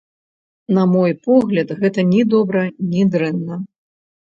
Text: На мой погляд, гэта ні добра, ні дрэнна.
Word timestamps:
На 0.77 0.85
мой 0.93 1.11
погляд, 1.27 1.75
гэта 1.85 2.07
ні 2.15 2.21
добра, 2.33 2.65
ні 2.97 3.07
дрэнна. 3.15 3.63